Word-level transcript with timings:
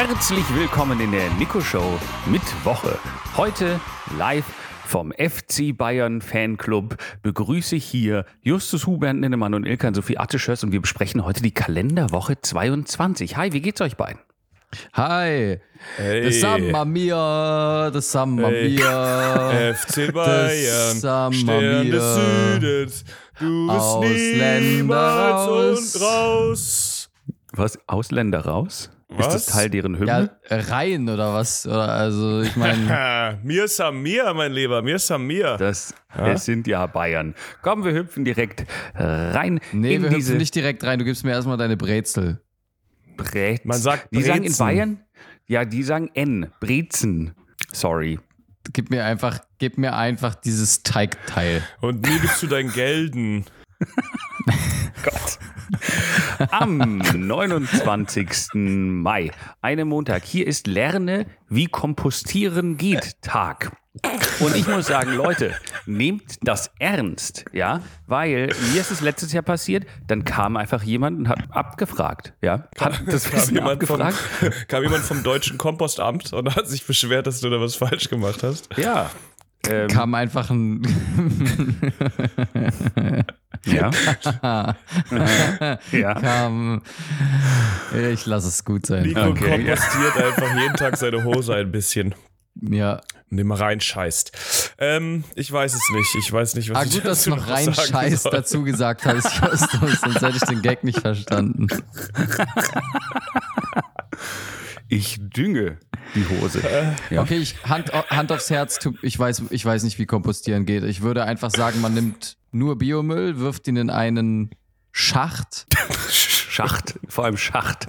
Herzlich 0.00 0.46
willkommen 0.54 0.98
in 0.98 1.12
der 1.12 1.28
Nico 1.34 1.60
Show 1.60 1.98
mit 2.24 2.40
Woche. 2.64 2.98
Heute 3.36 3.78
live 4.16 4.46
vom 4.86 5.12
FC 5.12 5.76
Bayern 5.76 6.22
Fanclub 6.22 6.96
begrüße 7.22 7.76
ich 7.76 7.84
hier 7.84 8.24
Justus 8.40 8.86
Hubert 8.86 9.16
Ninnemann 9.16 9.52
und 9.52 9.66
Ilkan 9.66 9.92
Sophie 9.92 10.16
Atteschöss 10.16 10.64
und 10.64 10.72
wir 10.72 10.80
besprechen 10.80 11.22
heute 11.22 11.42
die 11.42 11.52
Kalenderwoche 11.52 12.40
22. 12.40 13.36
Hi, 13.36 13.52
wie 13.52 13.60
geht's 13.60 13.82
euch 13.82 13.98
beiden? 13.98 14.20
Hi, 14.94 15.58
Hey. 15.96 16.24
das 16.24 16.40
Samba 16.40 16.86
Mia, 16.86 17.90
das 17.90 18.10
Samba 18.10 18.48
Hey. 18.48 18.70
Mia. 18.70 19.74
FC 19.74 20.10
Bayern, 20.14 20.96
Samba 20.98 21.36
Stern 21.36 21.90
des 21.90 22.16
Mia. 22.16 22.54
Südens, 22.54 23.04
du 23.38 23.66
bist 23.66 23.78
Ausländer 23.78 24.60
niemals 24.60 25.46
raus. 25.46 25.94
und 25.94 26.02
raus. 26.02 27.10
Was? 27.52 27.78
Ausländer 27.86 28.40
raus? 28.46 28.88
Ist 29.10 29.18
Was? 29.18 29.32
das 29.32 29.46
Teil 29.46 29.70
deren 29.70 29.98
Hymne? 29.98 30.30
Ja, 30.48 30.56
rein 30.56 31.08
oder 31.08 31.34
was? 31.34 31.66
Oder 31.66 31.88
also 31.88 32.42
ich 32.42 32.54
meine, 32.56 33.38
mir 33.42 33.66
Samir, 33.66 34.32
mein 34.34 34.52
Lieber, 34.52 34.82
mir 34.82 34.98
Samir. 34.98 35.56
Das, 35.56 35.92
es 36.16 36.44
sind 36.44 36.66
ja 36.68 36.86
Bayern. 36.86 37.34
Komm, 37.60 37.84
wir 37.84 37.92
hüpfen 37.92 38.24
direkt 38.24 38.64
rein 38.94 39.60
nee, 39.72 39.96
in 39.96 40.02
wir 40.02 40.10
diese 40.10 40.28
hüpfen 40.28 40.38
nicht 40.38 40.54
direkt 40.54 40.84
rein. 40.84 41.00
Du 41.00 41.04
gibst 41.04 41.24
mir 41.24 41.32
erstmal 41.32 41.56
deine 41.56 41.76
Brezel. 41.76 42.40
Brezen. 43.16 43.68
Man 43.68 43.78
sagt 43.78 44.08
Die 44.12 44.22
sagen 44.22 44.38
in 44.38 44.42
Brezen. 44.44 44.58
Bayern, 44.58 45.00
ja, 45.46 45.64
die 45.64 45.82
sagen 45.82 46.10
N, 46.14 46.52
Brezen. 46.60 47.34
Sorry. 47.72 48.18
Gib 48.72 48.90
mir 48.90 49.04
einfach, 49.04 49.40
gib 49.58 49.78
mir 49.78 49.96
einfach 49.96 50.36
dieses 50.36 50.82
Teigteil. 50.84 51.62
Und 51.80 52.06
mir 52.06 52.18
gibst 52.20 52.42
du 52.42 52.46
dein 52.46 52.70
Gelden. 52.70 53.44
Am 56.50 56.98
29. 56.98 58.48
Mai, 58.54 59.30
einem 59.60 59.88
Montag. 59.88 60.24
Hier 60.24 60.46
ist 60.46 60.66
Lerne, 60.66 61.26
wie 61.48 61.66
kompostieren 61.66 62.76
geht 62.76 63.20
Tag. 63.20 63.72
Und 64.38 64.56
ich 64.56 64.66
muss 64.68 64.86
sagen, 64.86 65.14
Leute, 65.14 65.54
nehmt 65.84 66.38
das 66.42 66.70
ernst, 66.78 67.44
ja, 67.52 67.82
weil 68.06 68.46
mir 68.72 68.80
ist 68.80 68.92
es 68.92 69.00
letztes 69.00 69.32
Jahr 69.32 69.42
passiert, 69.42 69.84
dann 70.06 70.24
kam 70.24 70.56
einfach 70.56 70.82
jemand 70.82 71.18
und 71.18 71.28
hat 71.28 71.40
abgefragt, 71.50 72.32
ja, 72.40 72.68
hat 72.78 73.02
das 73.06 73.24
Kam 73.30 73.54
jemand, 73.54 73.84
vom, 73.84 74.00
abgefragt. 74.00 74.14
kam 74.68 74.82
jemand 74.84 75.02
vom 75.02 75.22
deutschen 75.22 75.58
Kompostamt 75.58 76.32
und 76.32 76.54
hat 76.54 76.68
sich 76.68 76.86
beschwert, 76.86 77.26
dass 77.26 77.40
du 77.40 77.50
da 77.50 77.60
was 77.60 77.74
falsch 77.74 78.08
gemacht 78.08 78.44
hast. 78.44 78.68
Ja. 78.76 79.10
Ähm, 79.68 79.88
Kam 79.88 80.14
einfach 80.14 80.50
ein. 80.50 80.82
ja. 83.66 83.90
ja. 85.92 86.14
kam. 86.14 86.82
Ich 88.12 88.26
lasse 88.26 88.48
es 88.48 88.64
gut 88.64 88.86
sein. 88.86 89.02
Nico 89.04 89.20
Okay, 89.28 89.62
ja. 89.64 89.76
kompostiert 89.76 90.16
einfach 90.24 90.54
jeden 90.60 90.74
Tag 90.74 90.96
seine 90.96 91.24
Hose 91.24 91.54
ein 91.54 91.70
bisschen. 91.70 92.14
Ja. 92.60 93.00
Indem 93.30 93.50
er 93.52 93.60
reinscheißt. 93.60 94.74
Ähm, 94.78 95.22
ich 95.36 95.52
weiß 95.52 95.72
es 95.74 95.82
nicht. 95.94 96.14
Ich 96.18 96.32
weiß 96.32 96.54
nicht, 96.56 96.68
was 96.70 96.78
Ah, 96.78 96.82
ich 96.84 96.92
gut, 96.94 97.04
dass 97.04 97.22
du 97.24 97.30
noch 97.30 97.38
noch 97.38 97.48
rein 97.48 97.66
sagen 97.66 97.88
Scheiß 97.88 98.22
soll. 98.24 98.32
dazu 98.32 98.62
gesagt 98.64 99.04
hast, 99.06 99.30
sonst 99.36 100.20
hätte 100.22 100.36
ich 100.36 100.42
den 100.42 100.62
Gag 100.62 100.82
nicht 100.82 100.98
verstanden. 101.00 101.68
Ich 104.88 105.18
dünge 105.20 105.78
die 106.16 106.26
Hose. 106.28 106.60
Ja. 107.10 107.22
Okay, 107.22 107.36
ich, 107.38 107.62
Hand, 107.64 107.92
Hand 107.92 108.32
aufs 108.32 108.50
Herz, 108.50 108.80
ich 109.02 109.16
weiß, 109.16 109.44
ich 109.50 109.64
weiß 109.64 109.84
nicht, 109.84 109.98
wie 110.00 110.06
kompostieren 110.06 110.66
geht. 110.66 110.82
Ich 110.82 111.02
würde 111.02 111.24
einfach 111.24 111.50
sagen, 111.50 111.80
man 111.80 111.94
nimmt 111.94 112.36
nur 112.52 112.76
Biomüll, 112.78 113.38
wirft 113.38 113.66
ihn 113.68 113.76
in 113.76 113.90
einen 113.90 114.50
Schacht. 114.92 115.66
Schacht, 116.10 116.98
vor 117.08 117.24
allem 117.24 117.36
Schacht. 117.36 117.86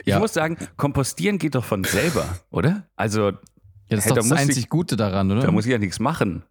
Ich 0.00 0.08
Ja. 0.08 0.18
muss 0.18 0.34
sagen, 0.34 0.56
kompostieren 0.76 1.38
geht 1.38 1.54
doch 1.54 1.64
von 1.64 1.84
selber, 1.84 2.26
oder? 2.50 2.86
Also, 2.96 3.30
Ja, 3.30 3.96
das 3.96 4.00
ist 4.00 4.04
Hey, 4.06 4.08
doch 4.10 4.22
da 4.22 4.28
das 4.28 4.32
einzig 4.40 4.64
ich- 4.64 4.68
Gute 4.68 4.96
daran, 4.96 5.30
oder? 5.30 5.42
da 5.42 5.50
muss 5.52 5.64
ich 5.66 5.72
ja 5.72 5.78
nichts 5.78 5.98
machen. 6.00 6.42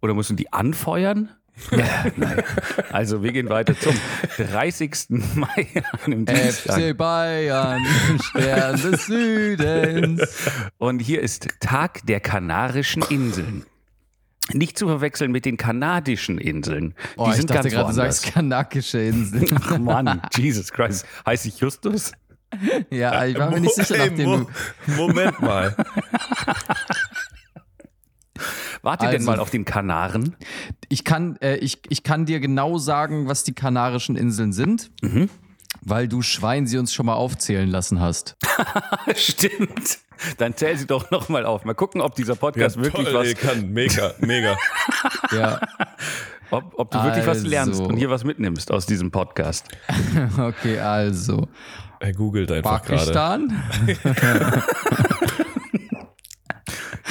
Oder 0.00 0.14
du 0.30 0.34
die 0.34 0.52
anfeuern? 0.52 1.30
Nein. 2.16 2.42
Also, 2.92 3.22
wir 3.22 3.30
gehen 3.32 3.50
weiter 3.50 3.78
zum 3.78 3.94
30. 4.38 5.10
Mai, 5.34 5.68
einem 6.04 6.24
Dienstag. 6.24 6.80
FC 6.80 6.96
Bayern, 6.96 7.84
Stern 8.22 8.80
des 8.80 9.06
Südens. 9.06 10.48
Und 10.78 11.00
hier 11.00 11.20
ist 11.20 11.48
Tag 11.60 12.06
der 12.06 12.20
Kanarischen 12.20 13.02
Inseln. 13.10 13.64
Nicht 14.54 14.78
zu 14.78 14.86
verwechseln 14.86 15.32
mit 15.32 15.44
den 15.44 15.56
kanadischen 15.56 16.38
Inseln. 16.38 16.94
Oh, 17.16 17.24
die 17.24 17.30
ich 17.30 17.36
sind 17.36 17.50
dachte 17.50 17.62
ganz 17.70 17.74
gerade, 17.74 17.92
du 17.92 17.96
woanders. 17.96 18.20
sagst 18.22 18.34
kanakische 18.34 18.98
Inseln. 19.00 19.46
Ach 19.62 19.78
Mann, 19.78 20.22
Jesus 20.36 20.70
Christ. 20.72 21.06
Heißt 21.26 21.46
ich 21.46 21.58
Justus? 21.58 22.12
Ja, 22.90 23.24
ich 23.24 23.38
war 23.38 23.50
mir 23.50 23.60
nicht 23.60 23.74
sicher, 23.74 23.96
nachdem 23.96 24.28
Mo- 24.28 24.36
du. 24.86 24.92
Moment 24.92 25.40
mal. 25.40 25.74
Wart 28.82 29.02
ihr 29.02 29.08
denn 29.08 29.18
Also- 29.20 29.30
mal 29.30 29.38
auf 29.38 29.50
den 29.50 29.64
Kanaren? 29.64 30.34
Ich 30.88 31.04
kann, 31.04 31.36
äh, 31.40 31.56
ich, 31.56 31.80
ich 31.88 32.02
kann 32.02 32.26
dir 32.26 32.40
genau 32.40 32.78
sagen, 32.78 33.28
was 33.28 33.44
die 33.44 33.54
Kanarischen 33.54 34.16
Inseln 34.16 34.52
sind, 34.52 34.90
Mhm. 35.02 35.28
Weil 35.84 36.08
du 36.08 36.22
Schwein 36.22 36.66
sie 36.66 36.78
uns 36.78 36.92
schon 36.94 37.06
mal 37.06 37.14
aufzählen 37.14 37.68
lassen 37.68 38.00
hast. 38.00 38.36
Stimmt. 39.14 39.98
Dann 40.38 40.56
zähl 40.56 40.76
sie 40.76 40.86
doch 40.86 41.10
nochmal 41.10 41.44
auf. 41.44 41.64
Mal 41.64 41.74
gucken, 41.74 42.00
ob 42.00 42.14
dieser 42.14 42.34
Ja, 42.34 42.38
Podcast 42.38 42.76
wirklich 42.80 43.06
toll, 43.06 43.14
was, 43.14 43.26
ey, 43.26 43.34
kann. 43.34 43.70
Mega, 43.70 44.14
mega. 44.20 44.56
Ja, 45.32 45.60
ob, 46.50 46.74
ob 46.78 46.90
du 46.90 47.02
wirklich 47.02 47.26
was 47.26 47.38
Also. 47.38 47.48
lernst 47.48 47.80
und 47.80 47.96
hier 47.96 48.10
was 48.10 48.22
mitnimmst 48.22 48.70
aus 48.70 48.84
diesem 48.86 49.10
Podcast. 49.10 49.66
okay, 50.38 50.78
also. 50.78 51.48
Er 52.00 52.12
googelt 52.12 52.52
einfach 52.52 52.82
gerade. 52.82 53.12
Pakistan? 53.12 53.62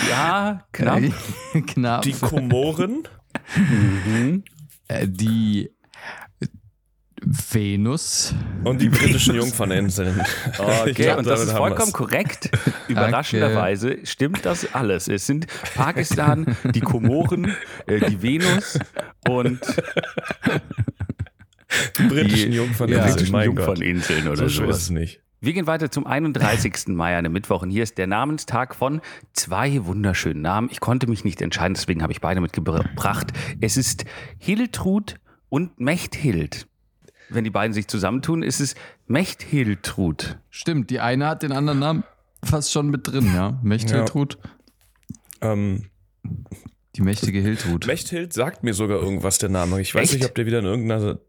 Ja, 0.10 0.64
knapp. 0.72 1.02
Knapp. 1.68 2.02
Die 2.04 2.14
Komoren, 2.14 3.08
Äh, 4.88 5.08
die 5.08 5.72
Venus. 7.24 8.34
und 8.64 8.82
die 8.82 8.90
britischen 8.90 9.36
Jungferninseln. 9.36 10.22
Okay, 10.58 10.94
glaub, 10.94 11.20
und 11.20 11.28
das 11.28 11.44
ist 11.44 11.52
vollkommen 11.52 11.88
wir's. 11.88 11.94
korrekt. 11.94 12.50
Überraschenderweise 12.88 14.00
stimmt 14.06 14.46
das 14.46 14.74
alles. 14.74 15.08
Es 15.08 15.28
sind 15.28 15.48
Pakistan, 15.76 16.56
die 16.74 16.80
Komoren, 16.82 17.56
äh, 17.86 18.00
die 18.10 18.22
Venus 18.22 18.80
und 19.28 19.60
Die 21.98 22.04
britischen 22.04 22.54
Jungferninseln, 22.54 23.14
britischen. 23.14 23.42
Jungferninseln 23.44 24.28
oder 24.28 24.50
So 24.50 24.66
ist 24.66 24.78
es 24.78 24.90
nicht. 24.90 25.22
Wir 25.40 25.54
gehen 25.54 25.66
weiter 25.68 25.90
zum 25.90 26.06
31. 26.06 26.90
Mai, 26.90 27.18
einem 27.18 27.32
Mittwoch. 27.34 27.64
Und 27.64 27.72
hier 27.72 27.82
ist 27.84 27.98
der 27.98 28.06
Namenstag 28.08 28.76
von 28.76 29.02
zwei 29.34 29.84
wunderschönen 29.86 30.42
Namen. 30.42 30.70
Ich 30.72 30.80
konnte 30.80 31.08
mich 31.08 31.24
nicht 31.24 31.42
entscheiden, 31.42 31.74
deswegen 31.74 32.04
habe 32.04 32.14
ich 32.14 32.22
beide 32.22 32.42
mitgebracht. 32.42 33.28
Es 33.60 33.78
ist 33.78 34.06
Hiltrud 34.38 35.16
und 35.50 35.80
Mechthild. 35.80 36.68
Wenn 37.34 37.44
die 37.44 37.50
beiden 37.50 37.74
sich 37.74 37.88
zusammentun, 37.88 38.44
ist 38.44 38.60
es 38.60 38.76
Mechthiltrud. 39.08 40.38
Stimmt, 40.50 40.90
die 40.90 41.00
eine 41.00 41.28
hat 41.28 41.44
den 41.44 41.52
anderen 41.52 41.80
Namen 41.80 42.04
fast 42.44 42.72
schon 42.72 42.90
mit 42.90 43.08
drin, 43.08 43.32
ja. 43.34 43.60
Mechthiltrud. 43.64 44.38
Ähm, 45.42 45.86
Die 46.96 47.02
mächtige 47.02 47.40
Hiltrud. 47.40 47.88
Mechthild 47.88 48.34
sagt 48.34 48.64
mir 48.64 48.74
sogar 48.74 49.00
irgendwas, 49.00 49.38
der 49.38 49.50
Name. 49.50 49.80
Ich 49.82 49.96
weiß 49.96 50.10
Echt? 50.10 50.14
nicht, 50.14 50.26
ob 50.26 50.36
der 50.36 50.46
wieder 50.46 50.60
in 50.60 50.66
irgendeiner 50.66 51.20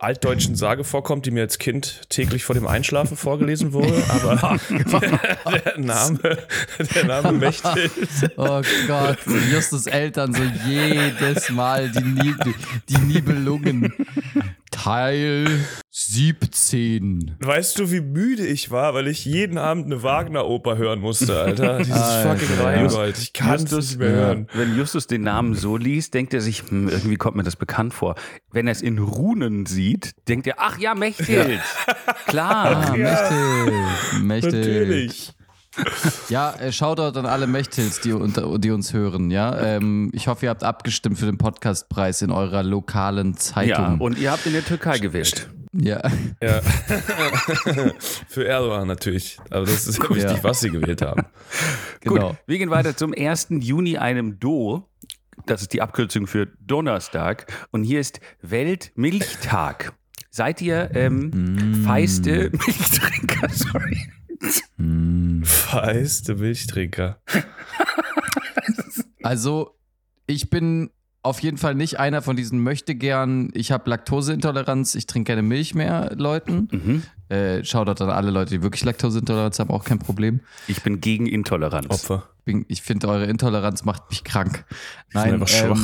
altdeutschen 0.00 0.54
Sage 0.56 0.84
vorkommt, 0.84 1.26
die 1.26 1.30
mir 1.30 1.42
als 1.42 1.58
Kind 1.58 2.08
täglich 2.08 2.44
vor 2.44 2.54
dem 2.54 2.66
Einschlafen 2.66 3.16
vorgelesen 3.16 3.72
wurde, 3.72 4.02
aber 4.08 4.58
der 5.52 5.78
Name, 5.78 6.18
der 6.94 7.04
Name 7.04 7.32
Mechthild. 7.32 7.92
Oh 8.36 8.62
Gott, 8.86 9.18
Justus 9.52 9.86
Eltern 9.86 10.32
so 10.32 10.42
jedes 10.66 11.50
Mal 11.50 11.90
die, 11.90 12.04
Nieb 12.04 12.38
die 12.88 12.98
Nibelungen. 12.98 13.92
Teil 14.76 15.48
17. 15.90 17.36
Weißt 17.40 17.78
du, 17.78 17.90
wie 17.90 18.02
müde 18.02 18.46
ich 18.46 18.70
war, 18.70 18.92
weil 18.92 19.08
ich 19.08 19.24
jeden 19.24 19.56
Abend 19.56 19.86
eine 19.86 20.02
Wagner-Oper 20.02 20.76
hören 20.76 21.00
musste, 21.00 21.34
Alter? 21.40 21.78
Dieses 21.82 21.94
Alter. 21.94 22.36
fucking 22.36 22.58
Rheingold. 22.62 23.16
Ich 23.18 23.32
kann 23.32 23.54
es 23.54 23.72
nicht 23.72 23.98
mehr 23.98 24.10
hören. 24.10 24.48
wenn 24.52 24.76
Justus 24.76 25.06
den 25.06 25.22
Namen 25.22 25.54
so 25.54 25.78
liest, 25.78 26.12
denkt 26.12 26.34
er 26.34 26.42
sich, 26.42 26.62
hm, 26.68 26.88
irgendwie 26.90 27.16
kommt 27.16 27.36
mir 27.36 27.42
das 27.42 27.56
bekannt 27.56 27.94
vor. 27.94 28.16
Wenn 28.52 28.66
er 28.68 28.72
es 28.72 28.82
in 28.82 28.98
Runen 28.98 29.64
sieht, 29.64 30.12
denkt 30.28 30.46
er, 30.46 30.56
ach 30.58 30.78
ja, 30.78 30.94
Mechthild. 30.94 31.60
Klar. 32.26 32.56
Ah, 32.66 32.96
Mechthild. 32.96 34.22
Mechthild. 34.22 34.54
Natürlich. 34.54 35.35
Ja, 36.28 36.54
äh, 36.54 36.72
Shoutout 36.72 37.18
an 37.18 37.26
alle 37.26 37.46
Mechthilds, 37.46 38.00
die, 38.00 38.12
unter, 38.12 38.58
die 38.58 38.70
uns 38.70 38.92
hören, 38.92 39.30
ja. 39.30 39.56
Ähm, 39.60 40.10
ich 40.12 40.28
hoffe, 40.28 40.46
ihr 40.46 40.50
habt 40.50 40.64
abgestimmt 40.64 41.18
für 41.18 41.26
den 41.26 41.38
Podcastpreis 41.38 42.22
in 42.22 42.30
eurer 42.30 42.62
lokalen 42.62 43.32
Ja, 43.32 43.36
Zeitung. 43.38 44.00
und 44.00 44.18
ihr 44.18 44.32
habt 44.32 44.46
in 44.46 44.52
der 44.52 44.64
Türkei 44.64 44.98
gewählt. 44.98 45.48
Ja. 45.78 46.00
Ja. 46.42 46.62
Für 48.28 48.46
Erdogan 48.46 48.86
natürlich. 48.88 49.38
Aber 49.50 49.66
das 49.66 49.86
ist 49.86 49.98
ja 50.02 50.08
wichtig, 50.08 50.36
Ja. 50.38 50.42
was 50.44 50.60
sie 50.60 50.70
gewählt 50.70 51.02
haben. 51.02 51.24
genau. 52.00 52.28
Gut, 52.30 52.36
wir 52.46 52.58
gehen 52.58 52.70
weiter 52.70 52.96
zum 52.96 53.12
1. 53.14 53.48
Juni, 53.60 53.98
einem 53.98 54.38
Do. 54.40 54.88
Das 55.44 55.60
ist 55.60 55.74
die 55.74 55.82
Abkürzung 55.82 56.26
für 56.26 56.46
Donnerstag. 56.66 57.52
Und 57.72 57.84
hier 57.84 58.00
ist 58.00 58.20
Weltmilchtag. 58.40 59.92
Seid 60.30 60.62
ihr 60.62 60.90
ähm, 60.94 61.82
feiste 61.84 62.50
Milchtrinker? 62.52 63.48
Sorry. 63.52 64.08
Dreiste 65.46 66.34
Milchtrinker. 66.34 67.18
Also, 69.22 69.74
ich 70.28 70.50
bin 70.50 70.90
auf 71.24 71.40
jeden 71.40 71.58
Fall 71.58 71.74
nicht 71.74 71.98
einer 71.98 72.22
von 72.22 72.36
diesen 72.36 72.60
möchte 72.60 72.94
gern, 72.94 73.50
ich 73.54 73.72
habe 73.72 73.90
Laktoseintoleranz, 73.90 74.94
ich 74.94 75.06
trinke 75.06 75.32
keine 75.32 75.42
Milch 75.42 75.74
mehr, 75.74 76.12
Leuten. 76.14 76.68
Mhm. 76.70 77.02
Äh, 77.28 77.64
Shoutout 77.64 78.04
an 78.04 78.10
alle 78.10 78.30
Leute, 78.30 78.50
die 78.50 78.62
wirklich 78.62 78.84
Laktoseintoleranz 78.84 79.58
haben, 79.58 79.70
auch 79.70 79.84
kein 79.84 79.98
Problem. 79.98 80.40
Ich 80.68 80.82
bin 80.84 81.00
gegen 81.00 81.26
Intoleranz. 81.26 81.88
Opfer. 81.90 82.28
Bin, 82.44 82.64
ich 82.68 82.82
finde, 82.82 83.08
eure 83.08 83.24
Intoleranz 83.24 83.84
macht 83.84 84.08
mich 84.10 84.22
krank. 84.22 84.64
sind 85.08 85.14
Nein, 85.14 85.34
einfach 85.34 85.48
schwach. 85.48 85.80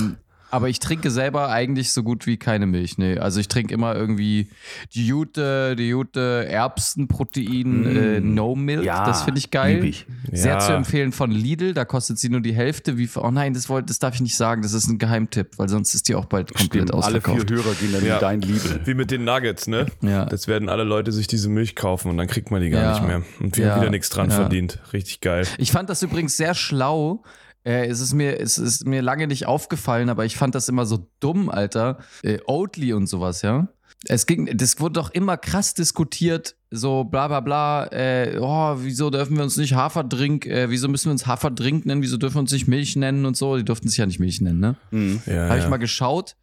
Aber 0.52 0.68
ich 0.68 0.78
trinke 0.78 1.10
selber 1.10 1.48
eigentlich 1.48 1.92
so 1.92 2.02
gut 2.02 2.26
wie 2.26 2.36
keine 2.36 2.66
Milch. 2.66 2.98
Nee, 2.98 3.18
also 3.18 3.40
ich 3.40 3.48
trinke 3.48 3.72
immer 3.74 3.94
irgendwie 3.96 4.48
die 4.94 5.06
Jute, 5.06 5.74
die 5.76 5.88
Jute 5.88 6.46
Erbsenprotein 6.48 7.96
äh, 7.96 8.20
No 8.20 8.54
Milk. 8.54 8.84
Ja, 8.84 9.04
das 9.06 9.22
finde 9.22 9.38
ich 9.38 9.50
geil. 9.50 9.84
ich. 9.84 10.06
Sehr 10.30 10.52
Ja. 10.54 10.58
zu 10.60 10.72
empfehlen 10.72 11.12
von 11.12 11.30
Lidl, 11.30 11.74
da 11.74 11.84
kostet 11.84 12.18
sie 12.18 12.28
nur 12.28 12.40
die 12.40 12.52
Hälfte. 12.54 12.98
Wie, 12.98 13.08
oh 13.16 13.30
nein, 13.30 13.54
das, 13.54 13.68
wollt, 13.68 13.90
das 13.90 13.98
darf 13.98 14.14
ich 14.14 14.20
nicht 14.20 14.36
sagen, 14.36 14.62
das 14.62 14.72
ist 14.72 14.88
ein 14.88 14.98
Geheimtipp, 14.98 15.58
weil 15.58 15.68
sonst 15.68 15.94
ist 15.94 16.08
die 16.08 16.14
auch 16.14 16.26
bald 16.26 16.54
komplett 16.54 16.88
Stimmt, 16.88 16.92
alle 17.04 17.20
vier 17.20 17.32
ausverkauft. 17.32 17.50
Hörer 17.50 17.74
gehen 17.74 17.92
dann 17.92 18.04
Ja. 18.04 18.14
in 18.16 18.20
dein 18.20 18.40
Liebe. 18.42 18.80
Wie 18.84 18.94
mit 18.94 19.10
den 19.10 19.24
Nuggets, 19.24 19.66
ne? 19.66 19.86
Ja. 20.02 20.26
Das 20.26 20.48
werden 20.48 20.68
alle 20.68 20.84
Leute 20.84 21.12
sich 21.12 21.26
diese 21.26 21.48
Milch 21.48 21.74
kaufen 21.74 22.08
und 22.10 22.16
dann 22.18 22.26
kriegt 22.26 22.50
man 22.50 22.60
die 22.60 22.70
gar 22.70 22.82
Ja. 22.82 22.92
nicht 22.92 23.06
mehr. 23.06 23.22
Und 23.40 23.56
wir 23.56 23.66
Ja. 23.66 23.72
haben 23.74 23.80
wieder 23.80 23.90
nichts 23.90 24.10
dran 24.10 24.30
Ja. 24.30 24.36
verdient. 24.36 24.78
Richtig 24.92 25.20
geil. 25.20 25.46
Ich 25.58 25.72
fand 25.72 25.88
das 25.88 26.02
übrigens 26.02 26.36
sehr 26.36 26.54
schlau. 26.54 27.22
Äh, 27.64 27.86
es, 27.86 28.00
ist 28.00 28.12
mir, 28.12 28.40
es 28.40 28.58
ist 28.58 28.86
mir 28.86 29.02
lange 29.02 29.26
nicht 29.26 29.46
aufgefallen, 29.46 30.08
aber 30.08 30.24
ich 30.24 30.36
fand 30.36 30.54
das 30.54 30.68
immer 30.68 30.86
so 30.86 31.08
dumm, 31.20 31.48
Alter. 31.48 31.98
Äh, 32.22 32.38
Oatly 32.46 32.92
und 32.92 33.06
sowas, 33.06 33.42
ja. 33.42 33.68
Es 34.08 34.26
ging, 34.26 34.56
das 34.56 34.80
wurde 34.80 34.94
doch 34.94 35.10
immer 35.10 35.36
krass 35.36 35.74
diskutiert, 35.74 36.56
so 36.70 37.04
bla 37.04 37.28
bla 37.28 37.40
bla, 37.40 37.86
äh, 37.92 38.36
oh, 38.40 38.76
wieso 38.78 39.10
dürfen 39.10 39.36
wir 39.36 39.44
uns 39.44 39.56
nicht 39.56 39.74
Haferdrink, 39.74 40.46
äh, 40.46 40.70
wieso 40.70 40.88
müssen 40.88 41.06
wir 41.06 41.12
uns 41.12 41.26
Haferdrink 41.26 41.86
nennen, 41.86 42.02
wieso 42.02 42.16
dürfen 42.16 42.36
wir 42.36 42.40
uns 42.40 42.50
nicht 42.50 42.66
Milch 42.66 42.96
nennen 42.96 43.26
und 43.26 43.36
so. 43.36 43.56
Die 43.56 43.64
durften 43.64 43.88
sich 43.88 43.98
ja 43.98 44.06
nicht 44.06 44.18
Milch 44.18 44.40
nennen, 44.40 44.58
ne? 44.58 44.76
Mhm. 44.90 45.22
Ja, 45.26 45.44
Habe 45.44 45.58
ja. 45.58 45.64
ich 45.64 45.70
mal 45.70 45.76
geschaut 45.76 46.36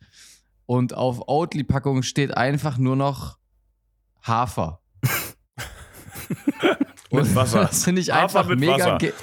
und 0.66 0.94
auf 0.94 1.28
Oatly-Packungen 1.28 2.04
steht 2.04 2.38
einfach 2.38 2.78
nur 2.78 2.96
noch 2.96 3.38
Hafer. 4.22 4.80
Mit 7.12 7.36
Wasser. 7.36 7.62
Das 7.62 7.84
finde 7.84 8.02
ich 8.02 8.12
Hafer 8.12 8.24
einfach 8.24 8.48
mit 8.48 8.60
mega. 8.60 8.94
Wasser. 8.94 9.14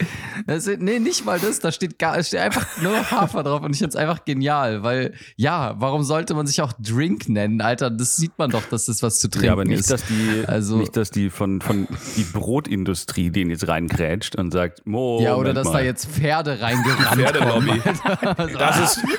Das 0.47 0.67
ist, 0.67 0.81
nee, 0.81 0.99
nicht 0.99 1.25
mal 1.25 1.39
das. 1.41 1.59
Da 1.61 1.73
steht, 1.73 1.99
gar, 1.99 2.17
es 2.19 2.29
steht 2.29 2.41
einfach 2.41 2.67
nur 2.81 2.93
noch 2.97 3.11
Hafer 3.11 3.43
drauf 3.43 3.63
und 3.63 3.73
ich 3.73 3.79
finde 3.79 3.91
es 3.91 3.97
einfach 3.97 4.25
genial, 4.25 4.83
weil 4.83 5.15
ja, 5.37 5.75
warum 5.79 6.03
sollte 6.05 6.35
man 6.35 6.47
sich 6.47 6.61
auch 6.63 6.73
Drink 6.79 7.29
nennen? 7.29 7.61
Alter, 7.61 7.91
das 7.91 8.17
sieht 8.17 8.39
man 8.39 8.51
doch, 8.51 8.63
dass 8.69 8.85
das 8.87 9.03
was 9.03 9.19
zu 9.19 9.29
trinken 9.29 9.47
Ja, 9.47 9.53
aber 9.53 9.65
nicht, 9.65 9.81
ist. 9.81 9.91
dass 9.91 10.05
die, 10.05 10.45
Also- 10.47 10.77
nicht, 10.77 10.97
dass 10.97 11.11
die 11.11 11.31
von, 11.31 11.61
von 11.61 11.89
die 12.17 12.23
Brotindustrie 12.25 13.31
den 13.31 13.51
jetzt 13.51 13.67
reingrätscht 13.69 14.37
und 14.37 14.53
sagt, 14.53 14.87
Mo, 14.87 15.21
ja, 15.23 15.35
oder 15.35 15.53
dass 15.53 15.67
mal. 15.67 15.73
da 15.75 15.81
jetzt 15.81 16.07
Pferde 16.07 16.61
reingerannt 16.61 17.21
Pferdelobby. 17.21 17.81
kommen. 17.81 18.47
Das 18.59 18.97
ist, 18.97 19.03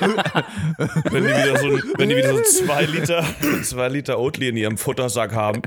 wenn 1.10 1.24
die 1.24 1.30
wieder 1.30 1.58
so, 1.58 1.68
wenn 1.98 2.08
die 2.08 2.16
wieder 2.16 2.34
so 2.34 2.40
zwei 2.42 2.84
Liter, 2.84 3.24
zwei 3.62 3.88
Liter 3.88 4.18
Oatly 4.18 4.48
in 4.48 4.56
ihrem 4.56 4.78
Futtersack 4.78 5.34
haben. 5.34 5.62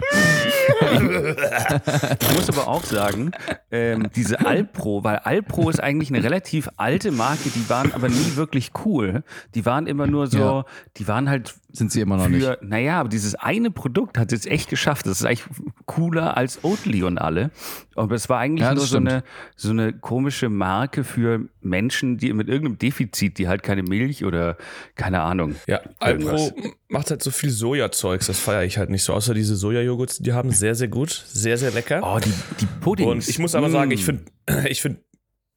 Ich 2.20 2.36
muss 2.36 2.50
aber 2.50 2.68
auch 2.68 2.84
sagen, 2.84 3.32
ähm, 3.72 4.10
diese 4.16 4.46
Alpro, 4.46 5.04
weil 5.04 5.18
Alpro 5.18 5.51
ist 5.70 5.80
eigentlich 5.82 6.10
eine 6.10 6.24
relativ 6.24 6.70
alte 6.78 7.12
Marke, 7.12 7.50
die 7.50 7.70
waren 7.70 7.92
aber 7.94 8.10
nie 8.10 8.36
wirklich 8.36 8.72
cool. 8.86 9.24
Die 9.56 9.66
waren 9.66 9.88
immer 9.88 10.08
nur 10.08 10.28
so, 10.28 10.38
Ja. 10.40 10.66
die 10.98 11.08
waren 11.08 11.30
halt 11.30 11.54
Sind 11.74 11.92
sie 11.92 12.02
immer 12.02 12.18
noch 12.18 12.28
nicht. 12.28 12.44
für, 12.44 12.58
naja, 12.62 13.00
aber 13.00 13.08
dieses 13.10 13.36
eine 13.36 13.72
Produkt 13.72 14.18
hat 14.18 14.32
es 14.34 14.46
echt 14.46 14.70
geschafft. 14.70 15.06
Das 15.06 15.22
ist 15.22 15.26
eigentlich 15.26 15.46
cooler 15.86 16.36
als 16.36 16.64
Oatly 16.64 17.04
und 17.04 17.18
alle. 17.18 17.50
Aber 17.96 18.16
es 18.16 18.28
war 18.30 18.40
eigentlich 18.40 18.66
Ja, 18.68 18.74
nur 18.74 18.86
so 18.86 18.98
eine, 18.98 19.24
so 19.56 19.70
eine 19.70 19.94
komische 19.94 20.50
Marke 20.50 21.04
für 21.06 21.48
Menschen, 21.62 22.18
die 22.18 22.34
mit 22.34 22.50
irgendeinem 22.50 22.78
Defizit, 22.78 23.38
die 23.38 23.48
halt 23.48 23.64
keine 23.64 23.84
Milch 23.84 24.26
oder 24.26 24.58
keine 24.96 25.22
Ahnung. 25.22 25.56
Ja, 25.68 25.80
Irgendwas. 26.06 26.52
Alpro 26.54 26.72
macht 26.90 27.10
halt 27.10 27.24
so 27.24 27.32
viel 27.32 27.50
Sojazeugs, 27.52 28.28
das 28.28 28.38
feiere 28.40 28.64
ich 28.66 28.78
halt 28.78 28.90
nicht 28.90 29.04
so. 29.04 29.14
Außer 29.14 29.34
diese 29.34 29.56
Sojajoghurts, 29.56 30.20
die 30.20 30.34
haben 30.34 30.52
sehr, 30.52 30.76
sehr 30.76 30.88
gut, 30.90 31.10
sehr, 31.28 31.58
sehr 31.58 31.72
lecker. 31.72 32.02
Oh, 32.04 32.20
die, 32.20 32.34
die 32.60 32.66
Puddings. 32.82 33.10
Und 33.10 33.28
ich 33.30 33.40
muss 33.40 33.56
aber 33.56 33.70
Mm. 33.70 33.72
sagen, 33.72 33.92
ich 33.92 34.04
finde, 34.04 34.24
ich 34.68 34.82
finde, 34.82 35.00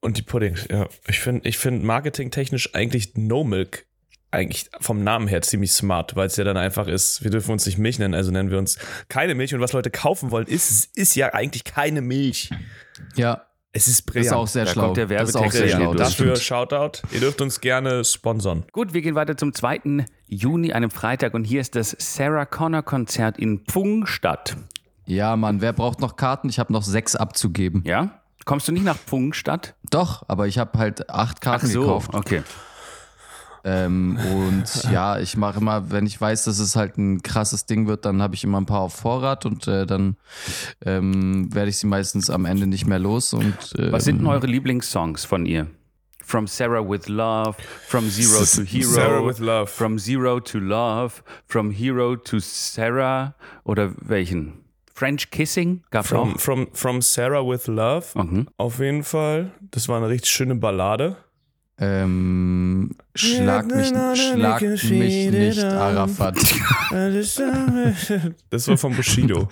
und 0.05 0.17
die 0.19 0.23
Puddings, 0.23 0.67
ja, 0.71 0.87
ich 1.09 1.19
finde, 1.19 1.49
ich 1.49 1.59
finde 1.59 1.85
marketingtechnisch 1.85 2.75
eigentlich 2.75 3.15
No 3.17 3.43
Milk 3.45 3.87
eigentlich 4.31 4.69
vom 4.81 5.05
Namen 5.05 5.29
her 5.29 5.43
ziemlich 5.43 5.71
smart, 5.73 6.17
weil 6.17 6.27
es 6.27 6.37
ja 6.37 6.43
dann 6.45 6.56
einfach 6.56 6.89
ist, 6.89 7.23
wir 7.23 7.31
dürfen 7.31 7.53
uns 7.53 7.67
nicht 7.67 7.79
Milch 7.79 7.99
nennen, 8.01 8.15
also 8.15 8.33
nennen 8.33 8.51
wir 8.51 8.59
uns 8.59 8.79
keine 9.09 9.35
Milch. 9.37 9.55
Und 9.55 9.61
was 9.61 9.73
Leute 9.73 9.91
kaufen 9.91 10.31
wollen, 10.33 10.47
ist, 10.49 10.97
ist 10.97 11.15
ja 11.15 11.33
eigentlich 11.35 11.62
keine 11.62 12.01
Milch. 12.01 12.51
Ja, 13.15 13.47
Es 13.73 13.87
ist 13.87 13.87
das 13.87 13.95
ist 14.01 14.03
brillant. 14.06 14.35
auch 14.37 14.47
sehr 14.49 14.65
Da 14.65 14.73
schlau. 14.73 14.85
kommt 14.87 14.97
der 14.97 15.06
das 15.06 15.29
ist 15.29 15.37
auch 15.37 15.43
Werbetext 15.43 15.59
sehr 15.59 15.69
ja 15.69 15.77
schlau. 15.77 15.95
Dafür. 15.95 16.37
Shoutout. 16.37 17.03
Ihr 17.12 17.21
dürft 17.21 17.41
uns 17.41 17.61
gerne 17.61 18.05
sponsern. 18.05 18.65
Gut, 18.73 18.93
wir 18.93 19.03
gehen 19.03 19.15
weiter 19.15 19.37
zum 19.37 19.55
2. 19.55 20.05
Juni, 20.27 20.73
einem 20.73 20.91
Freitag. 20.91 21.35
Und 21.35 21.45
hier 21.45 21.61
ist 21.61 21.77
das 21.77 21.95
Sarah 21.99 22.45
Connor 22.45 22.83
Konzert 22.83 23.39
in 23.39 23.61
Pfungstadt. 23.61 24.56
Ja, 25.06 25.37
Mann, 25.37 25.61
wer 25.61 25.73
braucht 25.73 26.01
noch 26.01 26.17
Karten? 26.17 26.49
Ich 26.49 26.59
habe 26.59 26.73
noch 26.73 26.83
sechs 26.83 27.15
abzugeben. 27.15 27.83
Ja? 27.87 28.21
Kommst 28.44 28.69
du 28.69 28.73
nicht 28.73 28.85
nach 28.85 28.96
Pfungstadt? 28.96 29.75
Doch, 29.91 30.25
aber 30.29 30.46
ich 30.46 30.58
habe 30.58 30.79
halt 30.79 31.08
acht 31.11 31.41
Karten 31.41 31.69
gekauft. 31.73 32.12
okay. 32.12 32.43
Ähm, 33.67 34.19
und 34.19 34.85
ja, 34.93 35.19
ich 35.19 35.37
mache 35.38 35.58
immer, 35.58 35.91
wenn 35.91 36.05
ich 36.05 36.20
weiß, 36.20 36.44
dass 36.44 36.58
es 36.58 36.76
halt 36.76 36.99
ein 36.99 37.23
krasses 37.23 37.64
Ding 37.64 37.87
wird, 37.87 38.05
dann 38.05 38.20
habe 38.20 38.35
ich 38.35 38.44
immer 38.44 38.61
ein 38.61 38.67
paar 38.67 38.81
auf 38.81 38.94
Vorrat 38.94 39.46
und 39.46 39.67
äh, 39.67 39.87
dann 39.87 40.17
ähm, 40.85 41.52
werde 41.55 41.70
ich 41.70 41.79
sie 41.79 41.87
meistens 41.87 42.29
am 42.29 42.44
Ende 42.44 42.67
nicht 42.67 42.87
mehr 42.87 42.99
los. 42.99 43.32
Und, 43.32 43.56
ähm, 43.79 43.91
Was 43.93 44.05
sind 44.05 44.19
denn 44.19 44.26
eure 44.26 44.46
Lieblingssongs 44.46 45.25
von 45.25 45.46
ihr? 45.46 45.67
From 46.23 46.46
Sarah 46.46 46.87
with 46.87 47.08
Love, 47.08 47.55
From 47.87 48.08
Zero 48.08 48.44
to 48.44 48.62
Hero, 48.64 48.91
Sarah 48.91 49.26
with 49.26 49.38
Love. 49.38 49.67
From 49.67 49.99
Zero 49.99 50.41
to 50.41 50.58
Love, 50.58 51.23
From 51.46 51.70
Hero 51.70 52.17
to 52.17 52.38
Sarah 52.41 53.35
oder 53.64 53.93
welchen? 54.00 54.63
French 54.94 55.31
Kissing 55.31 55.82
gab's 55.91 56.08
From, 56.08 56.35
auch. 56.35 56.41
from, 56.41 56.69
from 56.73 57.02
Sarah 57.02 57.44
with 57.46 57.67
Love. 57.67 58.06
Mhm. 58.14 58.49
Auf 58.56 58.79
jeden 58.79 59.02
Fall. 59.02 59.50
Das 59.73 59.88
war 59.88 59.96
eine 59.99 60.08
richtig 60.08 60.31
schöne 60.31 60.55
Ballade. 60.55 61.17
Ähm, 61.79 62.93
schlag 63.17 63.67
mich, 63.67 63.88
schlag 63.88 64.62
mich 64.62 64.85
nicht, 64.85 65.64
Arafat. 65.64 66.38
Das 68.50 68.69
war 68.69 68.76
von 68.79 68.94
Bushido. 68.94 69.49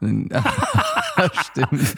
Stimmt. 0.00 0.42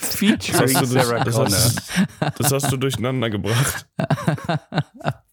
Das 0.00 0.14
Featuring 0.14 0.60
hast, 0.62 0.74
du 0.74 0.86
durch, 0.94 1.04
Sarah 1.04 1.24
das, 1.24 1.34
Connor. 1.34 1.50
hast, 1.50 1.92
das 2.38 2.52
hast 2.52 2.70
du 2.72 2.76
durcheinander 2.76 3.30
gebracht. 3.30 3.86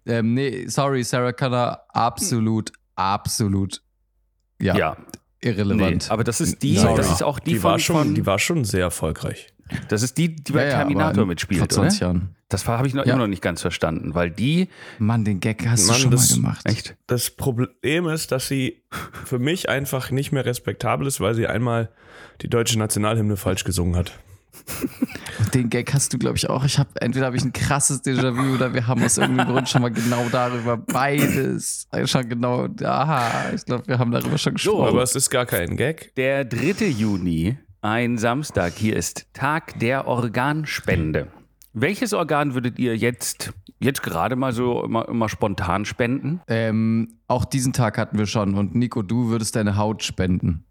Ähm, 0.05 0.33
nee, 0.33 0.67
sorry, 0.67 1.01
Sarah 1.01 1.31
Connor, 1.31 1.79
absolut, 1.93 2.73
absolut, 2.97 3.81
ja, 4.59 4.75
Ja, 4.75 4.97
nee, 5.43 5.51
irrelevant. 5.51 6.09
aber 6.11 6.23
das 6.23 6.41
ist 6.41 6.61
die, 6.63 6.77
Sorry. 6.77 6.95
das 6.97 7.11
ist 7.11 7.23
auch 7.23 7.39
die, 7.39 7.51
Die, 7.53 7.59
von, 7.59 7.71
war 7.71 7.79
schon, 7.79 7.95
von 7.97 8.15
die 8.15 8.25
war 8.25 8.39
schon 8.39 8.65
sehr 8.65 8.81
erfolgreich. 8.81 9.47
das 9.89 10.03
ist 10.03 10.17
die, 10.17 10.35
die 10.35 10.51
bei 10.51 10.63
Ja, 10.65 10.69
ja, 10.69 10.77
Terminator 10.79 11.23
in- 11.23 11.27
mitspielt, 11.29 11.59
vor 11.59 11.69
20 11.69 11.99
oder? 12.01 12.07
Jahren. 12.07 12.35
Das 12.49 12.67
habe 12.67 12.87
ich 12.87 12.93
noch, 12.93 13.05
Ja. 13.05 13.13
immer 13.13 13.23
noch 13.23 13.29
nicht 13.29 13.41
ganz 13.41 13.61
verstanden, 13.61 14.13
weil 14.13 14.29
die, 14.29 14.67
Mann, 14.99 15.25
den 15.25 15.39
Gag 15.39 15.65
hast 15.67 15.87
Mann, 15.87 15.95
du 15.95 16.01
schon 16.03 16.11
das- 16.11 16.29
mal 16.31 16.35
gemacht. 16.35 16.65
echt, 16.69 16.95
Das 17.07 17.31
Problem 17.31 18.07
ist, 18.07 18.31
dass 18.31 18.47
sie 18.47 18.83
für 19.25 19.39
mich 19.39 19.69
einfach 19.69 20.11
nicht 20.11 20.31
mehr 20.31 20.45
respektabel 20.45 21.07
ist, 21.07 21.19
weil 21.19 21.33
sie 21.33 21.47
einmal 21.47 21.89
die 22.41 22.49
deutsche 22.49 22.77
Nationalhymne 22.77 23.37
falsch 23.37 23.63
gesungen 23.63 23.95
hat. 23.95 24.11
Den 25.53 25.69
Gag 25.69 25.93
hast 25.93 26.13
du, 26.13 26.17
glaube 26.17 26.37
ich, 26.37 26.49
auch. 26.49 26.63
Ich 26.65 26.79
habe 26.79 26.89
entweder 26.99 27.27
habe 27.27 27.37
ich 27.37 27.43
ein 27.43 27.53
krasses 27.53 28.03
Déjà-vu 28.03 28.55
oder 28.55 28.73
wir 28.73 28.87
haben 28.87 29.03
aus 29.03 29.17
irgendeinem 29.17 29.47
Grund 29.53 29.69
schon 29.69 29.81
mal 29.83 29.91
genau 29.91 30.27
darüber 30.31 30.77
beides 30.77 31.87
schon 32.05 32.27
genau. 32.29 32.67
Aha, 32.83 33.51
ich 33.53 33.65
glaube, 33.65 33.87
wir 33.87 33.99
haben 33.99 34.11
darüber 34.11 34.37
schon 34.37 34.53
gesprochen. 34.53 34.87
Aber 34.87 35.03
es 35.03 35.15
ist 35.15 35.29
gar 35.29 35.45
kein 35.45 35.77
Gag. 35.77 36.13
Der 36.15 36.45
3. 36.45 36.87
Juni, 36.87 37.57
ein 37.81 38.17
Samstag, 38.17 38.73
hier 38.73 38.95
ist 38.95 39.27
Tag 39.33 39.79
der 39.79 40.07
Organspende. 40.07 41.27
Welches 41.73 42.13
Organ 42.13 42.53
würdet 42.53 42.79
ihr 42.79 42.95
jetzt, 42.95 43.51
jetzt 43.79 44.03
gerade 44.03 44.35
mal 44.35 44.53
so 44.53 44.83
immer, 44.83 45.07
immer 45.07 45.27
spontan 45.29 45.85
spenden? 45.85 46.41
ähm, 46.47 47.19
auch 47.27 47.45
diesen 47.45 47.73
Tag 47.73 47.97
hatten 47.97 48.17
wir 48.17 48.27
schon 48.27 48.53
und 48.55 48.75
Nico, 48.75 49.01
du 49.01 49.29
würdest 49.29 49.55
deine 49.55 49.75
Haut 49.75 50.03
spenden. 50.03 50.65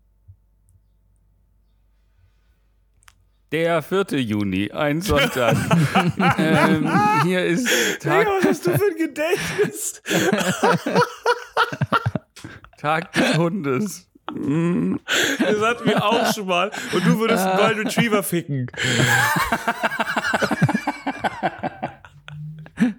Der 3.53 3.83
4. 3.83 4.19
Juni, 4.19 4.71
ein 4.73 5.03
Sonntag. 5.03 5.55
ähm, 6.39 6.91
hier 7.23 7.45
ist 7.45 8.01
Tag, 8.01 8.27
was 8.27 8.45
hast 8.47 8.67
du 8.67 8.71
für 8.79 8.85
ein 8.87 8.97
Gedächtnis? 8.97 10.03
Tag 12.79 13.13
des 13.13 13.37
Hundes. 13.37 14.09
Mm, 14.33 14.97
Das 15.39 15.61
hatten 15.61 15.87
wir 15.87 16.03
auch 16.03 16.33
schon 16.33 16.47
mal. 16.47 16.71
Und 16.95 17.05
du 17.07 17.19
würdest 17.19 17.47
einen 17.47 17.59
Golden 17.59 17.87
Retriever 17.87 18.23
ficken. 18.23 18.71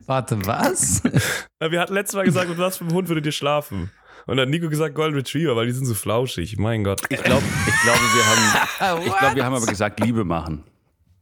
Warte, 0.06 0.46
was? 0.46 1.02
Wir 1.60 1.80
hatten 1.80 1.96
letztes 1.96 2.16
Mal 2.16 2.26
gesagt, 2.26 2.50
mit 2.50 2.60
was 2.60 2.78
für 2.78 2.84
einem 2.84 2.94
Hund 2.94 3.08
würdet 3.10 3.26
ihr 3.26 3.32
schlafen? 3.32 3.90
Und 4.26 4.38
dann 4.38 4.44
hat 4.48 4.50
Nico 4.50 4.70
gesagt 4.70 4.96
Golden 4.96 5.16
Retriever, 5.18 5.56
weil 5.56 5.66
die 5.68 5.74
sind 5.74 5.86
so 5.86 5.94
flauschig. 5.94 6.58
Mein 6.58 6.84
Gott. 6.84 7.02
Ich 7.10 7.22
glaube, 7.24 7.44
ich 7.68 7.82
glaube, 7.84 8.00
wir 8.00 8.26
haben, 8.26 9.02
ich 9.06 9.18
glaube, 9.18 9.36
wir 9.36 9.46
haben 9.46 9.56
aber 9.56 9.66
gesagt, 9.66 10.00
Liebe 10.00 10.24
machen. 10.24 10.64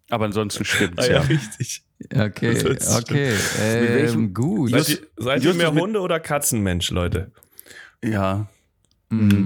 Aber 0.09 0.25
ansonsten 0.25 0.65
stimmt's, 0.65 1.07
Ah, 1.07 1.11
ja, 1.11 1.13
ja. 1.13 1.19
richtig. 1.21 1.83
Okay, 2.13 2.57
okay. 2.97 3.33
welchem- 3.59 4.19
Ähm, 4.25 4.33
gut. 4.33 4.71
Seid 4.71 4.89
ihr, 4.89 4.97
seid 5.17 5.43
ihr 5.43 5.53
mehr 5.53 5.71
Hunde- 5.73 6.01
oder 6.01 6.19
Katzenmensch, 6.19 6.91
Leute? 6.91 7.31
Ja. 8.03 8.47
Mm, 9.09 9.45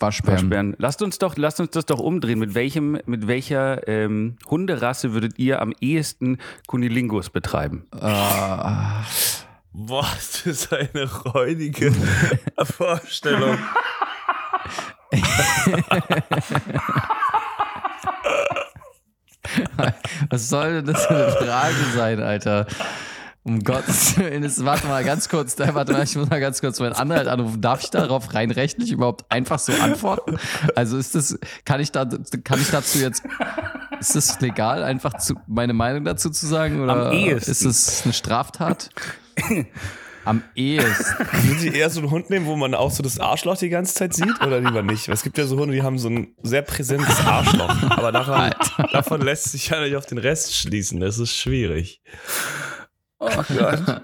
Waschbären. 0.00 0.42
Waschbären. 0.42 0.74
Lasst 0.78 1.00
uns 1.02 1.18
doch, 1.18 1.36
lasst 1.36 1.60
uns 1.60 1.70
das 1.70 1.86
doch 1.86 1.98
umdrehen. 2.00 2.38
Mit 2.38 2.54
welchem, 2.54 2.98
mit 3.06 3.26
welcher 3.26 3.86
ähm, 3.88 4.36
Hunderasse 4.48 5.12
würdet 5.12 5.38
ihr 5.38 5.60
am 5.62 5.72
ehesten 5.80 6.38
Kunilingus 6.66 7.30
betreiben? 7.30 7.86
Ah, 7.92 9.02
Das 9.78 10.46
ist 10.46 10.72
eine 10.72 11.04
räudige 11.04 11.92
Vorstellung. 12.64 13.58
was 20.30 20.48
soll 20.48 20.82
denn 20.82 20.86
das 20.86 21.04
für 21.04 21.14
eine 21.14 21.30
Frage 21.32 21.74
sein, 21.94 22.22
Alter? 22.22 22.66
Um 23.42 23.62
Gottes 23.62 24.16
Willen, 24.16 24.50
warte 24.64 24.86
mal 24.86 25.04
ganz 25.04 25.28
kurz, 25.28 25.58
warte 25.58 25.92
mal, 25.92 26.02
ich 26.02 26.16
muss 26.16 26.30
mal 26.30 26.40
ganz 26.40 26.62
kurz 26.62 26.80
meinen 26.80 26.94
Anwalt 26.94 27.28
anrufen. 27.28 27.60
Darf 27.60 27.82
ich 27.84 27.90
darauf 27.90 28.32
rein 28.32 28.50
rechtlich 28.50 28.90
überhaupt 28.90 29.30
einfach 29.30 29.58
so 29.58 29.72
antworten? 29.74 30.38
Also 30.74 30.96
ist 30.96 31.14
das, 31.14 31.38
kann 31.66 31.80
ich 31.80 31.92
da, 31.92 32.06
kann 32.44 32.60
ich 32.62 32.70
dazu 32.70 32.98
jetzt, 32.98 33.22
ist 34.00 34.14
das 34.14 34.40
legal, 34.40 34.82
einfach 34.82 35.18
zu, 35.18 35.34
meine 35.46 35.72
Meinung 35.72 36.04
dazu 36.04 36.30
zu 36.30 36.46
sagen? 36.46 36.82
Oder 36.82 37.08
Am 37.08 37.12
ehesten. 37.12 37.50
ist 37.50 37.64
es 37.64 38.02
eine 38.04 38.12
Straftat? 38.12 38.90
Am 40.24 40.42
ehesten. 40.56 41.24
Würden 41.44 41.58
Sie 41.60 41.68
eher 41.68 41.88
so 41.88 42.00
einen 42.00 42.10
Hund 42.10 42.30
nehmen, 42.30 42.46
wo 42.46 42.56
man 42.56 42.74
auch 42.74 42.90
so 42.90 43.02
das 43.02 43.20
Arschloch 43.20 43.56
die 43.58 43.68
ganze 43.68 43.94
Zeit 43.94 44.12
sieht 44.12 44.40
oder 44.40 44.60
lieber 44.60 44.82
nicht? 44.82 45.06
Weil 45.06 45.14
Es 45.14 45.22
gibt 45.22 45.38
ja 45.38 45.46
so 45.46 45.56
Hunde, 45.56 45.74
die 45.74 45.82
haben 45.82 45.98
so 45.98 46.08
ein 46.08 46.34
sehr 46.42 46.62
präsentes 46.62 47.24
Arschloch. 47.24 47.82
Aber 47.90 48.10
davon, 48.10 48.50
davon 48.92 49.20
lässt 49.20 49.52
sich 49.52 49.68
ja 49.68 49.80
nicht 49.80 49.94
auf 49.94 50.06
den 50.06 50.18
Rest 50.18 50.54
schließen. 50.56 50.98
Das 50.98 51.18
ist 51.18 51.32
schwierig. 51.36 52.02
Oh 53.18 53.30
Gott. 53.56 54.02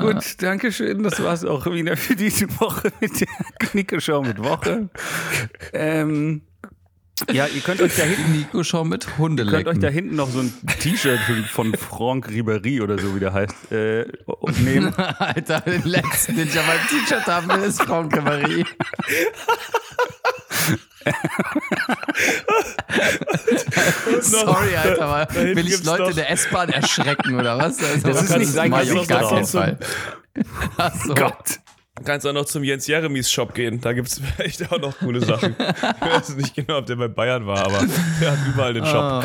Gut, 0.00 0.42
danke 0.42 0.72
schön. 0.72 1.02
Das 1.02 1.22
war's 1.22 1.44
auch 1.44 1.66
wieder 1.66 1.96
für 1.96 2.16
diese 2.16 2.48
Woche 2.60 2.90
mit 3.00 3.20
der 3.20 3.28
Knicke-Show 3.58 4.22
mit 4.22 4.42
Woche. 4.42 4.88
Ähm, 5.72 6.42
ja, 7.32 7.46
ihr 7.46 7.60
könnt 7.60 7.80
euch 7.80 7.96
da 7.96 8.02
hinten 8.04 8.32
Nico 8.32 8.62
schon 8.64 8.88
mit 8.88 9.06
Ihr 9.06 9.46
könnt 9.46 9.68
euch 9.68 9.78
da 9.78 9.88
hinten 9.88 10.16
noch 10.16 10.30
so 10.30 10.40
ein 10.40 10.52
T-Shirt 10.80 11.18
von 11.52 11.74
Franck 11.74 12.28
Ribéry 12.28 12.82
oder 12.82 12.98
so, 12.98 13.14
wie 13.14 13.20
der 13.20 13.32
heißt, 13.32 13.72
äh, 13.72 14.04
nehmen. 14.62 14.94
Alter, 15.18 15.60
den 15.60 15.84
letzten, 15.84 16.36
den 16.36 16.48
ich 16.48 16.58
auf 16.58 16.66
meinem 16.66 16.86
T-Shirt 16.88 17.26
haben 17.26 17.48
will, 17.48 17.68
ist 17.68 17.82
Franck 17.82 18.22
Marie. 18.22 18.64
Sorry, 24.20 24.76
Alter, 24.76 25.02
aber 25.04 25.26
dahinten 25.34 25.56
will 25.56 25.68
ich 25.68 25.84
Leute 25.84 26.02
noch- 26.02 26.10
in 26.10 26.16
der 26.16 26.30
S-Bahn 26.30 26.68
erschrecken 26.70 27.38
oder 27.38 27.58
was? 27.58 27.82
Also, 27.82 28.08
Das 28.08 28.22
ist 28.22 28.36
nicht 28.36 28.50
sein 28.52 28.70
gar 29.06 29.20
das 29.20 29.30
keinen 29.30 29.42
ist 29.42 29.52
so- 29.52 29.58
Fall. 29.58 29.78
Ach 30.76 30.94
so. 30.94 31.14
Gott. 31.14 31.60
Du 31.98 32.04
kannst 32.04 32.26
auch 32.26 32.32
noch 32.32 32.44
zum 32.44 32.62
Jens 32.64 32.86
Jeremies 32.86 33.30
Shop 33.30 33.54
gehen. 33.54 33.80
Da 33.80 33.92
gibt 33.92 34.08
es 34.12 34.18
vielleicht 34.20 34.70
auch 34.72 34.80
noch 34.80 34.96
coole 34.98 35.20
Sachen. 35.24 35.54
Ich 35.58 36.00
weiß 36.08 36.36
nicht 36.36 36.54
genau, 36.54 36.78
ob 36.78 36.86
der 36.86 36.96
bei 36.96 37.08
Bayern 37.08 37.46
war, 37.46 37.64
aber 37.66 37.84
der 38.20 38.32
hat 38.32 38.38
überall 38.46 38.74
den 38.74 38.84
Shop. 38.86 38.94
Ah. 38.94 39.24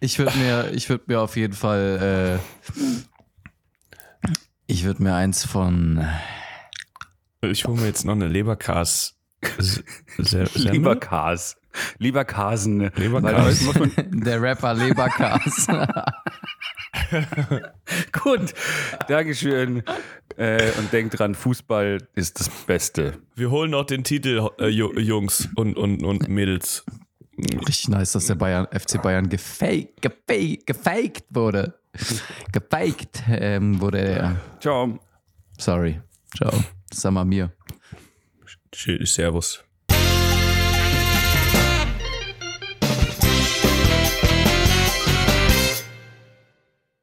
Ich 0.00 0.18
würde 0.18 0.36
mir, 0.38 0.70
ich 0.72 0.88
würde 0.88 1.04
mir 1.06 1.20
auf 1.20 1.36
jeden 1.36 1.54
Fall, 1.54 2.38
äh, 2.70 2.72
ich 4.66 4.84
würde 4.84 5.02
mir 5.02 5.14
eins 5.14 5.44
von, 5.44 6.06
Ich 7.42 7.64
hole 7.64 7.80
mir 7.80 7.86
jetzt 7.86 8.04
noch 8.04 8.12
eine 8.14 8.28
Leberkas. 8.28 9.14
S- 9.58 9.82
Se- 11.76 11.82
Semmel? 11.82 11.94
Lieber 11.98 12.24
Kas. 12.24 12.24
Lieber 12.24 12.24
Kasen. 12.24 12.90
Lieber 12.96 13.22
Weil 13.22 13.34
Kas. 13.34 13.64
heute 13.64 13.64
muss 13.64 13.76
man, 13.96 14.20
der 14.20 14.42
Rapper 14.42 14.74
Leberkas. 14.74 15.66
gut, 18.22 18.54
Dankeschön. 19.08 19.82
Äh, 20.36 20.70
und 20.78 20.92
denkt 20.92 21.18
dran, 21.18 21.34
Fußball 21.34 22.06
ist 22.14 22.40
das 22.40 22.48
Beste. 22.48 23.18
Wir 23.34 23.50
holen 23.50 23.70
noch 23.70 23.84
den 23.84 24.04
Titel, 24.04 24.48
äh, 24.58 24.66
Ju- 24.66 24.98
Jungs 24.98 25.48
und, 25.56 25.76
und, 25.76 26.02
und 26.04 26.28
Mädels. 26.28 26.84
Richtig 27.38 27.88
nice, 27.88 28.12
dass 28.12 28.26
der 28.26 28.34
Bayern, 28.34 28.66
FC 28.72 29.00
Bayern 29.02 29.28
gefaked, 29.28 30.00
gefaked, 30.02 30.66
gefaked 30.66 31.24
wurde. 31.30 31.78
Gefaked 32.52 33.22
ähm, 33.28 33.80
wurde 33.80 33.98
er. 34.00 34.36
Ciao. 34.60 34.98
Sorry. 35.58 36.00
Ciao. 36.36 36.52
Sag 36.92 37.12
mal 37.12 37.24
mir. 37.24 37.52
Servus. 38.74 39.64